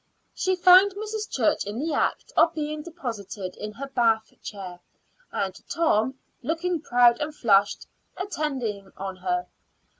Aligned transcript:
She 0.33 0.55
found 0.55 0.93
Mrs. 0.95 1.29
Church 1.29 1.63
in 1.63 1.77
the 1.77 1.93
act 1.93 2.33
of 2.35 2.55
being 2.55 2.81
deposited 2.81 3.55
in 3.55 3.73
her 3.73 3.87
bath 3.87 4.33
chair, 4.41 4.79
and 5.31 5.53
Tom, 5.69 6.17
looking 6.41 6.81
proud 6.81 7.19
and 7.21 7.35
flushed, 7.35 7.85
attending 8.17 8.91
on 8.97 9.17
her. 9.17 9.45